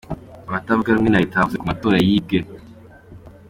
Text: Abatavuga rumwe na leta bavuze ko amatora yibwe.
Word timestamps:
Abatavuga 0.47 0.93
rumwe 0.95 1.09
na 1.09 1.21
leta 1.23 1.39
bavuze 1.41 1.57
ko 1.59 1.63
amatora 1.65 1.97
yibwe. 2.07 2.39